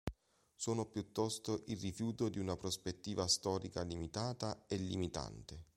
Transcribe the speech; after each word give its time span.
Sono 0.55 0.87
piuttosto 0.87 1.61
il 1.67 1.77
rifiuto 1.79 2.27
di 2.27 2.39
una 2.39 2.57
prospettiva 2.57 3.27
storica 3.27 3.83
limitata 3.83 4.65
e 4.67 4.77
limitante. 4.77 5.65